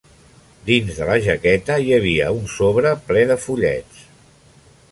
Dins 0.69 0.95
de 1.01 1.09
la 1.09 1.17
jaqueta 1.25 1.75
hi 1.83 1.93
havia 1.97 2.31
un 2.37 2.49
sobre 2.55 2.95
ple 3.11 3.21
de 3.33 3.39
fullets. 3.45 4.01